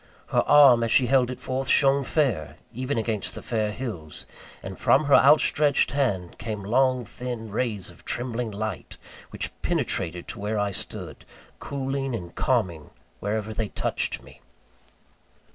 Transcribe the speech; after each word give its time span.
Her 0.29 0.41
arm, 0.49 0.83
as 0.83 0.91
she 0.91 1.05
held 1.05 1.29
it 1.29 1.39
forth, 1.39 1.67
shone 1.67 2.03
fair, 2.03 2.57
even 2.73 2.97
against 2.97 3.35
the 3.35 3.43
fair 3.43 3.71
hills; 3.71 4.25
and 4.63 4.79
from 4.79 5.05
her 5.05 5.13
outstretched 5.13 5.91
hand 5.91 6.39
came 6.39 6.63
long 6.63 7.05
thin 7.05 7.51
rays 7.51 7.91
of 7.91 8.03
trembling 8.03 8.49
light, 8.49 8.97
which 9.29 9.51
penetrated 9.61 10.27
to 10.29 10.39
where 10.39 10.57
I 10.57 10.71
stood, 10.71 11.23
cooling 11.59 12.15
and 12.15 12.33
calming 12.33 12.89
wherever 13.19 13.53
they 13.53 13.67
touched 13.67 14.23
me. 14.23 14.41